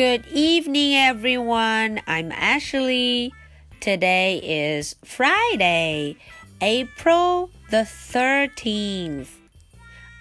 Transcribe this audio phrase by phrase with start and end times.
[0.00, 2.00] Good evening, everyone.
[2.06, 3.34] I'm Ashley.
[3.80, 6.16] Today is Friday,
[6.62, 9.28] April the 13th.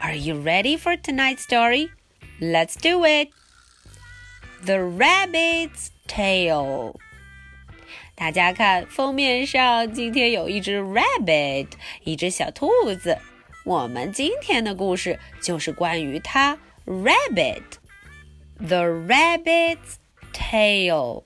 [0.02, 1.92] Are you ready for tonight's story?
[2.42, 3.30] Let's do it.
[4.66, 6.96] The Rabbit's Tale.
[8.16, 11.68] 大家看封面上，今天有一只 rabbit，
[12.04, 12.70] 一只小兔
[13.02, 13.18] 子。
[13.64, 17.64] 我们今天的故事就是关于它 rabbit。
[18.61, 19.99] the rabbit's
[20.32, 21.25] tale.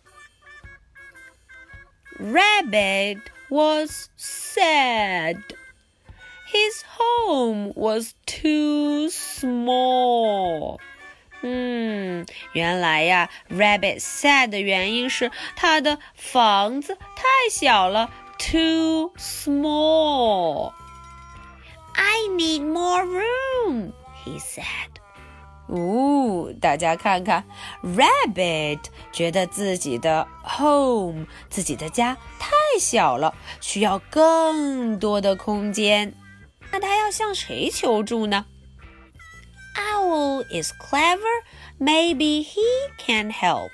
[2.19, 3.19] Rabbit
[3.51, 5.37] was sad.
[6.47, 10.81] His home was too small.
[11.41, 20.73] Hmm, 嗯，原来呀，rabbit sad 的原因是他的房子太小了，too small.
[21.95, 23.93] I need more room,
[24.25, 24.99] he said.
[25.68, 27.44] 哦，大家看看，
[27.82, 28.80] Rabbit
[29.12, 36.14] 觉得自己的 home 自己的家太小了，需要更多的空间。
[36.72, 38.46] 那他要向谁求助呢？
[39.76, 41.44] Owl is clever,
[41.80, 42.62] maybe he
[42.98, 43.72] can help.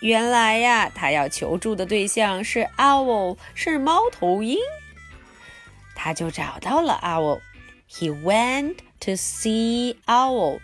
[0.00, 4.58] 原来呀，他要求助的对象是 Owl，是猫头鹰。
[5.94, 7.40] 他就找到了 Owl.
[7.88, 10.60] He went to see Owl.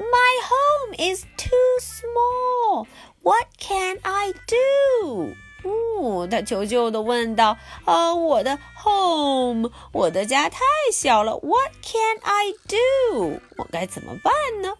[0.00, 2.86] My home is too small.
[3.22, 5.34] What can I do?
[5.64, 10.60] 哦，他求救的问道：“啊，我的 home，我的家太
[10.92, 11.36] 小了。
[11.38, 13.40] What can I do？
[13.56, 14.76] 我该怎么办呢？”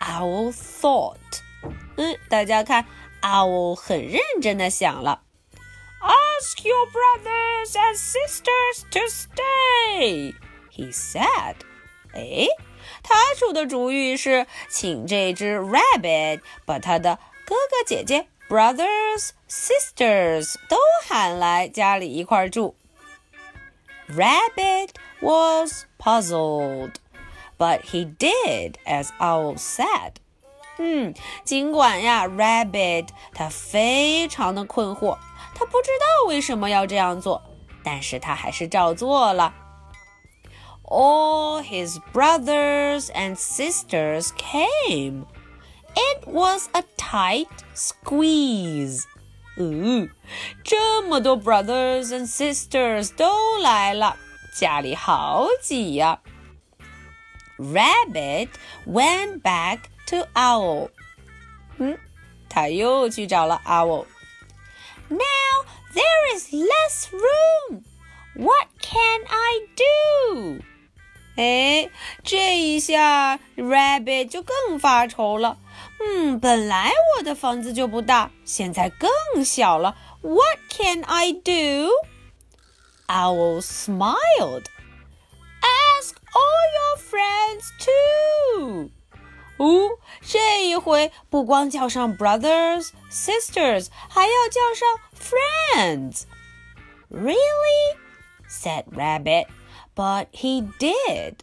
[0.00, 1.42] Owl thought，
[1.96, 2.86] 嗯，大家看，
[3.20, 5.22] Owl 很认真的想了。
[6.00, 11.56] Ask your brothers and sisters to stay，he said。
[12.13, 12.47] 哎。
[13.01, 22.75] 他出的主意是请这只 rabbit 把他的哥哥姐姐 brothers sisters 都喊来家里一块住。
[24.09, 24.89] Rabbit
[25.21, 26.93] was puzzled,
[27.57, 30.13] but he did as Owl said.
[30.77, 31.13] 嗯，
[31.43, 35.17] 尽管呀，Rabbit 他非常的困惑，
[35.55, 37.41] 他不知道为什么要这样做，
[37.83, 39.53] 但是他还是照做了。
[40.84, 45.26] all his brothers and sisters came.
[45.96, 49.06] It was a tight squeeze.
[49.56, 50.08] 嗯，
[50.62, 54.16] 这么多 brothers and sisters 都来了，
[54.56, 56.20] 家里好挤呀。
[57.58, 58.50] Rabbit
[58.86, 60.90] went back to Owl.
[61.78, 61.98] 嗯，
[62.48, 64.06] 他又去找了 Owl.
[65.08, 65.18] Now
[65.92, 67.82] there is less room.
[68.36, 70.62] What can I do?
[71.36, 71.88] 哎，
[72.24, 75.58] 这一下，Rabbit 就更发愁了。
[76.00, 79.96] 嗯，本来我的房子就不大，现在更小了。
[80.22, 81.90] What can I do?
[83.06, 84.64] Owl smiled.
[85.62, 88.90] Ask all your friends too.
[89.58, 89.90] 哦，
[90.20, 96.24] 这一回不光叫上 brothers, sisters，还要叫上 friends.
[97.08, 97.96] Really?
[98.48, 99.46] said Rabbit
[99.95, 101.35] But he did.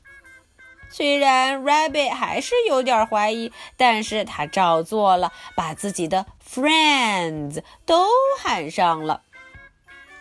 [0.92, 8.08] 虽然 Rabbit 还是有点怀疑，但是他照做了，把自己的 friends 都
[8.42, 9.22] 喊上了。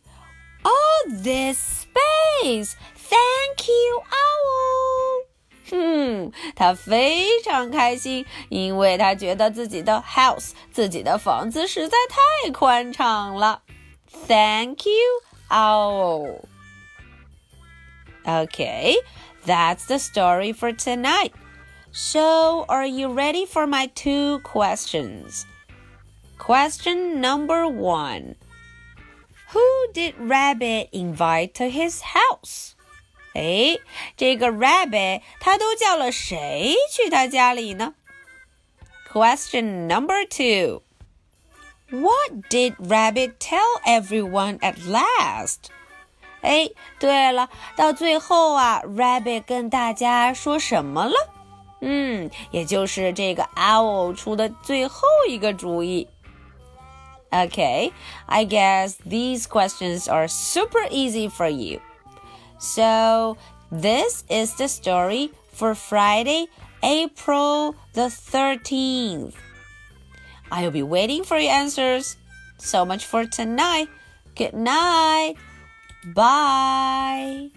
[0.63, 5.27] All this space, thank you, Owl.
[5.71, 6.01] 哼，
[6.31, 13.63] room，他非常开心，因为他觉得自己的 house，自己的房子实在太宽敞了。
[14.27, 16.41] Thank you, owl.
[18.25, 18.97] Okay,
[19.47, 21.33] that's the story for tonight.
[21.95, 25.45] So, are you ready for my two questions?
[26.39, 28.37] Question number one
[29.53, 32.75] Who did Rabbit invite to his house?
[33.35, 33.79] 哎，
[34.17, 37.95] 这个 Rabbit 他都叫了谁去他家里呢？
[39.13, 40.83] Question number two
[41.91, 45.71] What did Rabbit tell everyone at last?
[46.43, 51.15] 哎，对了，到最后啊，Rabbit 跟大家说什么了？
[51.81, 56.09] 嗯，也就是这个 Owl 出的最后一个主意。
[57.31, 57.93] Okay,
[58.27, 61.81] I guess these questions are super easy for you.
[62.59, 63.37] So,
[63.71, 66.49] this is the story for Friday,
[66.83, 69.35] April the 13th.
[70.51, 72.17] I'll be waiting for your answers.
[72.59, 73.89] So much for tonight.
[74.35, 75.37] Good night.
[76.15, 77.51] Bye.